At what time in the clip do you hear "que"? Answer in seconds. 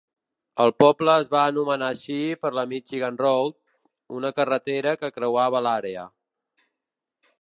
5.03-5.15